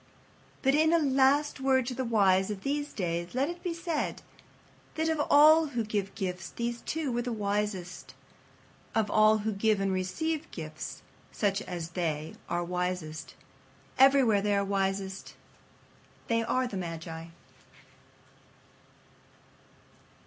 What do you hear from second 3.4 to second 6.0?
it be said that of all who